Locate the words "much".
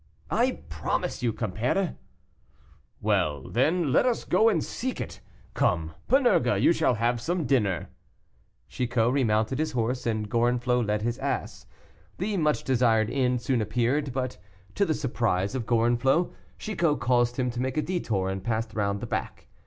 12.37-12.63